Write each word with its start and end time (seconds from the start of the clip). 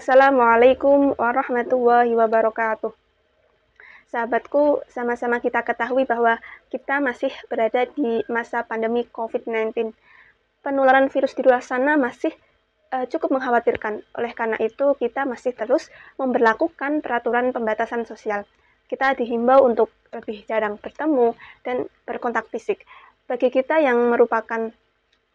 Assalamualaikum 0.00 1.12
warahmatullahi 1.20 2.16
wabarakatuh. 2.16 2.88
Sahabatku, 4.08 4.80
sama-sama 4.88 5.44
kita 5.44 5.60
ketahui 5.60 6.08
bahwa 6.08 6.40
kita 6.72 7.04
masih 7.04 7.28
berada 7.52 7.84
di 7.84 8.24
masa 8.24 8.64
pandemi 8.64 9.04
COVID-19. 9.04 9.92
Penularan 10.64 11.12
virus 11.12 11.36
di 11.36 11.44
luar 11.44 11.60
sana 11.60 12.00
masih 12.00 12.32
uh, 12.96 13.04
cukup 13.12 13.28
mengkhawatirkan. 13.28 14.00
Oleh 14.16 14.32
karena 14.32 14.56
itu, 14.56 14.96
kita 14.96 15.28
masih 15.28 15.52
terus 15.52 15.92
memperlakukan 16.16 17.04
peraturan 17.04 17.52
pembatasan 17.52 18.08
sosial. 18.08 18.48
Kita 18.88 19.12
dihimbau 19.12 19.68
untuk 19.68 19.92
lebih 20.16 20.48
jarang 20.48 20.80
bertemu 20.80 21.36
dan 21.60 21.84
berkontak 22.08 22.48
fisik. 22.48 22.88
Bagi 23.28 23.52
kita 23.52 23.84
yang 23.84 24.00
merupakan 24.08 24.72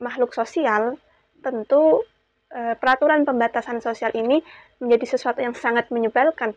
makhluk 0.01 0.33
sosial, 0.33 0.97
tentu 1.45 2.01
uh, 2.55 2.73
peraturan 2.79 3.27
pembatasan 3.27 3.83
sosial 3.83 4.15
ini 4.15 4.39
menjadi 4.79 5.19
sesuatu 5.19 5.43
yang 5.43 5.53
sangat 5.53 5.91
menyebalkan. 5.91 6.55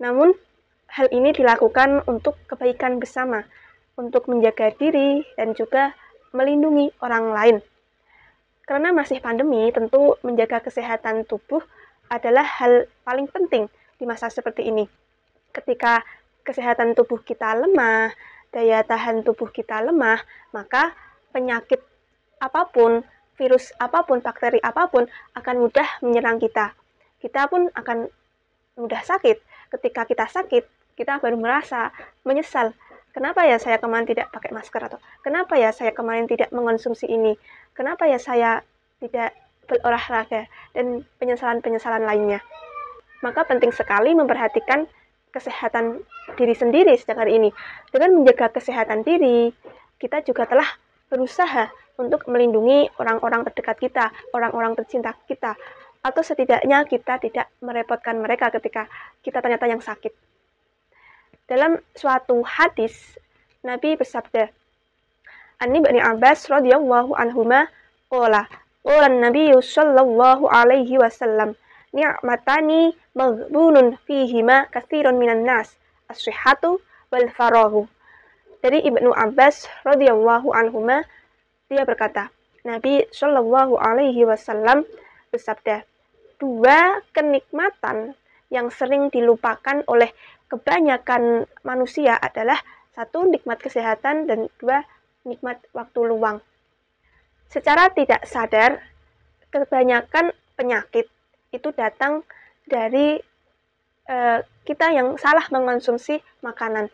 Namun, 0.00 0.32
hal 0.88 1.12
ini 1.12 1.36
dilakukan 1.36 2.08
untuk 2.08 2.40
kebaikan 2.48 2.96
bersama, 2.96 3.44
untuk 3.94 4.26
menjaga 4.26 4.72
diri 4.74 5.22
dan 5.36 5.52
juga 5.52 5.92
melindungi 6.34 6.90
orang 7.04 7.26
lain. 7.30 7.56
Karena 8.64 8.90
masih 8.96 9.20
pandemi, 9.20 9.68
tentu 9.70 10.16
menjaga 10.24 10.64
kesehatan 10.64 11.28
tubuh 11.28 11.60
adalah 12.08 12.42
hal 12.42 12.88
paling 13.04 13.28
penting 13.28 13.68
di 14.00 14.04
masa 14.08 14.32
seperti 14.32 14.66
ini. 14.66 14.88
Ketika 15.52 16.02
kesehatan 16.42 16.96
tubuh 16.96 17.20
kita 17.22 17.54
lemah, 17.54 18.10
daya 18.50 18.80
tahan 18.82 19.22
tubuh 19.22 19.52
kita 19.52 19.84
lemah, 19.84 20.18
maka 20.50 20.96
penyakit 21.30 21.80
apa 22.40 22.66
pun, 22.72 23.04
virus 23.34 23.74
apa 23.82 24.06
pun, 24.06 24.22
bakteri 24.22 24.62
apa 24.62 24.86
pun 24.90 25.06
akan 25.34 25.54
mudah 25.58 25.88
menyerang 26.02 26.38
kita. 26.38 26.74
Kita 27.18 27.50
pun 27.50 27.70
akan 27.72 28.06
mudah 28.78 29.02
sakit. 29.02 29.40
Ketika 29.70 30.06
kita 30.06 30.26
sakit, 30.30 30.64
kita 30.94 31.18
baru 31.18 31.38
merasa 31.38 31.90
menyesal. 32.22 32.74
Kenapa 33.14 33.46
ya 33.46 33.62
saya 33.62 33.78
kemarin 33.78 34.10
tidak 34.10 34.34
pakai 34.34 34.50
masker 34.50 34.90
atau 34.90 34.98
kenapa 35.22 35.54
ya 35.54 35.70
saya 35.70 35.94
kemarin 35.94 36.26
tidak 36.26 36.50
mengonsumsi 36.50 37.06
ini? 37.06 37.38
Kenapa 37.70 38.10
ya 38.10 38.18
saya 38.18 38.58
tidak 38.98 39.38
berolahraga 39.70 40.50
dan 40.74 41.06
penyesalan-penyesalan 41.22 42.02
lainnya? 42.02 42.42
Maka 43.22 43.46
penting 43.46 43.70
sekali 43.70 44.18
memperhatikan 44.18 44.90
kesehatan 45.30 46.02
diri 46.34 46.54
sendiri 46.58 46.94
sejak 46.98 47.22
hari 47.22 47.38
ini. 47.38 47.50
Dengan 47.94 48.22
menjaga 48.22 48.50
kesehatan 48.50 49.06
diri, 49.06 49.54
kita 50.02 50.22
juga 50.26 50.50
telah 50.50 50.66
berusaha 51.08 51.70
untuk 52.00 52.26
melindungi 52.26 52.90
orang-orang 52.98 53.46
terdekat 53.50 53.76
kita, 53.78 54.04
orang-orang 54.34 54.74
tercinta 54.74 55.14
kita, 55.28 55.54
atau 56.04 56.20
setidaknya 56.20 56.84
kita 56.84 57.16
tidak 57.22 57.46
merepotkan 57.64 58.20
mereka 58.20 58.52
ketika 58.52 58.90
kita 59.24 59.40
ternyata 59.40 59.64
yang 59.64 59.80
sakit. 59.80 60.12
Dalam 61.48 61.80
suatu 61.96 62.44
hadis, 62.44 63.16
Nabi 63.64 63.96
bersabda, 63.96 64.52
Ani 65.64 65.80
Bani 65.80 66.02
Abbas 66.02 66.50
radhiyallahu 66.50 67.16
anhuma 67.16 67.70
qala 68.12 68.44
qala 68.84 69.08
Nabi 69.08 69.54
sallallahu 69.54 70.44
alaihi 70.50 71.00
wasallam 71.00 71.56
ni'matani 71.94 72.92
maghbunun 73.16 73.96
fihima 74.04 74.66
katsirun 74.74 75.16
minan 75.16 75.46
nas 75.46 75.78
as-sihhatu 76.10 76.82
wal 77.08 77.28
farahu 77.32 77.86
dari 78.64 78.80
Ibnu 78.80 79.12
Abbas 79.12 79.68
radhiyallahu 79.84 80.48
anhuma 80.56 81.04
dia 81.68 81.84
berkata 81.84 82.32
Nabi 82.64 83.04
Shallallahu 83.12 83.76
alaihi 83.76 84.24
wasallam 84.24 84.88
bersabda 85.28 85.84
dua 86.40 87.04
kenikmatan 87.12 88.16
yang 88.48 88.72
sering 88.72 89.12
dilupakan 89.12 89.84
oleh 89.84 90.08
kebanyakan 90.48 91.44
manusia 91.60 92.16
adalah 92.16 92.56
satu 92.96 93.28
nikmat 93.28 93.60
kesehatan 93.60 94.24
dan 94.24 94.48
dua 94.56 94.80
nikmat 95.28 95.60
waktu 95.76 96.00
luang. 96.08 96.40
Secara 97.52 97.92
tidak 97.92 98.24
sadar, 98.24 98.80
kebanyakan 99.52 100.32
penyakit 100.56 101.10
itu 101.52 101.68
datang 101.76 102.24
dari 102.64 103.20
uh, 104.08 104.40
kita 104.64 104.94
yang 104.94 105.20
salah 105.20 105.44
mengonsumsi 105.52 106.22
makanan, 106.40 106.88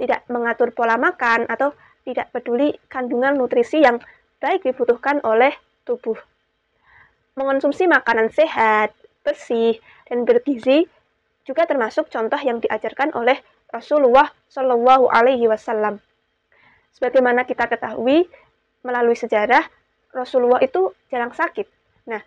tidak 0.00 0.26
mengatur 0.30 0.74
pola 0.74 0.98
makan 0.98 1.46
atau 1.46 1.72
tidak 2.04 2.30
peduli 2.34 2.74
kandungan 2.90 3.38
nutrisi 3.38 3.80
yang 3.80 4.02
baik 4.42 4.66
dibutuhkan 4.66 5.24
oleh 5.24 5.54
tubuh 5.88 6.16
mengonsumsi 7.34 7.90
makanan 7.90 8.30
sehat, 8.30 8.94
bersih, 9.26 9.78
dan 10.06 10.22
bergizi 10.22 10.86
juga 11.44 11.68
termasuk 11.68 12.08
contoh 12.08 12.38
yang 12.40 12.62
diajarkan 12.62 13.12
oleh 13.12 13.36
Rasulullah 13.68 14.30
Shallallahu 14.48 15.10
Alaihi 15.10 15.50
Wasallam. 15.50 15.98
Sebagaimana 16.94 17.42
kita 17.42 17.66
ketahui 17.66 18.30
melalui 18.86 19.18
sejarah, 19.18 19.66
Rasulullah 20.14 20.62
itu 20.62 20.94
jarang 21.10 21.34
sakit. 21.34 21.66
Nah, 22.06 22.22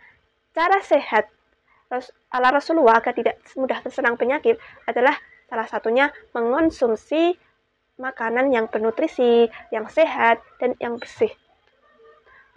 cara 0.51 0.83
sehat 0.83 1.31
ala 2.27 2.51
Rasulullah 2.51 2.99
agar 2.99 3.15
tidak 3.15 3.39
mudah 3.55 3.79
terserang 3.79 4.19
penyakit 4.19 4.59
adalah 4.83 5.15
salah 5.47 5.67
satunya 5.71 6.11
mengonsumsi 6.35 7.39
makanan 7.97 8.53
yang 8.53 8.69
bernutrisi, 8.69 9.49
yang 9.73 9.89
sehat, 9.89 10.41
dan 10.61 10.77
yang 10.77 11.01
bersih. 11.01 11.33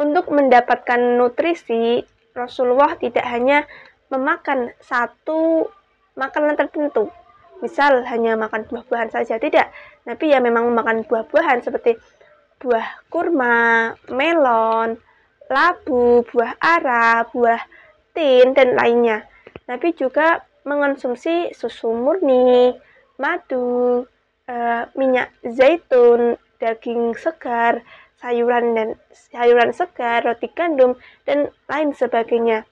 Untuk 0.01 0.33
mendapatkan 0.33 1.21
nutrisi 1.21 2.01
Rasulullah 2.33 2.97
tidak 2.97 3.25
hanya 3.29 3.69
memakan 4.09 4.73
satu 4.81 5.69
makanan 6.17 6.57
tertentu. 6.57 7.13
Misal 7.61 8.01
hanya 8.09 8.37
makan 8.41 8.65
buah-buahan 8.65 9.13
saja, 9.13 9.37
tidak. 9.37 9.69
Nabi 10.09 10.33
ya 10.33 10.41
memang 10.41 10.65
memakan 10.73 11.05
buah-buahan 11.05 11.61
seperti 11.61 12.01
buah 12.61 13.05
kurma, 13.13 13.93
melon, 14.09 14.97
labu, 15.49 16.25
buah 16.33 16.57
ara, 16.61 17.25
buah 17.29 17.61
tin, 18.17 18.57
dan 18.57 18.77
lainnya. 18.77 19.29
Nabi 19.69 19.93
juga 19.93 20.45
mengonsumsi 20.65 21.53
susu 21.53 21.93
murni, 21.93 22.73
madu, 23.21 24.05
minyak 24.97 25.33
zaitun, 25.45 26.37
daging 26.61 27.17
segar, 27.17 27.83
sayuran 28.21 28.77
dan 28.77 28.89
sayuran 29.11 29.73
segar, 29.73 30.23
roti 30.23 30.49
gandum, 30.53 30.97
dan 31.25 31.49
lain 31.67 31.97
sebagainya. 31.97 32.69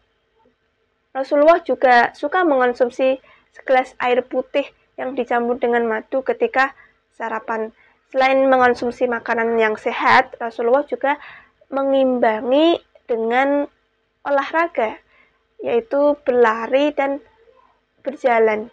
Rasulullah 1.17 1.65
juga 1.65 2.13
suka 2.13 2.45
mengonsumsi 2.45 3.17
segelas 3.57 3.97
air 3.99 4.21
putih 4.23 4.69
yang 5.01 5.17
dicampur 5.17 5.57
dengan 5.57 5.89
madu 5.89 6.21
ketika 6.21 6.77
sarapan. 7.17 7.73
Selain 8.13 8.41
mengonsumsi 8.45 9.09
makanan 9.09 9.57
yang 9.57 9.77
sehat, 9.77 10.37
Rasulullah 10.41 10.85
juga 10.85 11.17
mengimbangi 11.69 12.81
dengan 13.09 13.69
olahraga, 14.25 14.97
yaitu 15.61 16.17
berlari 16.25 16.93
dan 16.93 17.21
berjalan. 18.05 18.73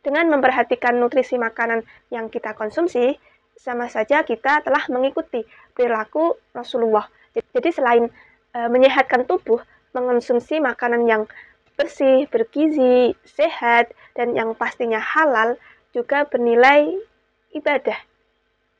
Dengan 0.00 0.32
memperhatikan 0.32 0.96
nutrisi 0.96 1.36
makanan 1.36 1.84
yang 2.08 2.32
kita 2.32 2.56
konsumsi, 2.56 3.20
sama 3.60 3.92
saja 3.92 4.24
kita 4.24 4.64
telah 4.64 4.88
mengikuti 4.88 5.44
perilaku 5.76 6.40
Rasulullah. 6.56 7.04
Jadi 7.36 7.68
selain 7.68 8.08
e, 8.56 8.58
menyehatkan 8.72 9.28
tubuh, 9.28 9.60
mengonsumsi 9.92 10.56
makanan 10.56 11.04
yang 11.04 11.28
bersih, 11.76 12.24
bergizi, 12.32 13.12
sehat, 13.28 13.92
dan 14.16 14.32
yang 14.32 14.56
pastinya 14.56 15.00
halal 15.00 15.60
juga 15.92 16.24
bernilai 16.24 16.96
ibadah. 17.52 18.00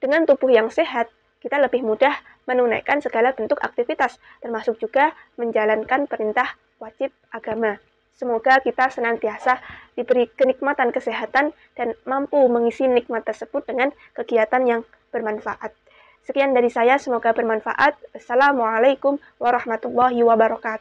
Dengan 0.00 0.24
tubuh 0.24 0.48
yang 0.48 0.72
sehat, 0.72 1.12
kita 1.44 1.60
lebih 1.60 1.84
mudah 1.84 2.16
menunaikan 2.48 3.04
segala 3.04 3.36
bentuk 3.36 3.60
aktivitas, 3.60 4.16
termasuk 4.40 4.80
juga 4.80 5.12
menjalankan 5.36 6.08
perintah 6.08 6.56
wajib 6.80 7.12
agama. 7.32 7.76
Semoga 8.20 8.60
kita 8.60 8.92
senantiasa 8.92 9.64
diberi 9.96 10.28
kenikmatan 10.28 10.92
kesehatan 10.92 11.56
dan 11.72 11.96
mampu 12.04 12.36
mengisi 12.52 12.84
nikmat 12.84 13.24
tersebut 13.24 13.64
dengan 13.64 13.96
kegiatan 14.12 14.60
yang 14.68 14.84
bermanfaat. 15.08 15.72
Sekian 16.28 16.52
dari 16.52 16.68
saya, 16.68 17.00
semoga 17.00 17.32
bermanfaat. 17.32 17.96
Assalamualaikum 18.12 19.16
warahmatullahi 19.40 20.20
wabarakatuh. 20.20 20.76